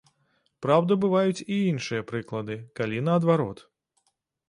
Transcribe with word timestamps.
Праўда, 0.65 0.97
бываюць 1.03 1.45
і 1.45 1.55
іншыя 1.73 2.07
прыклады, 2.15 2.59
калі 2.83 3.07
наадварот. 3.11 3.67